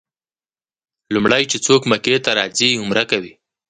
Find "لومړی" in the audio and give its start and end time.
1.13-1.43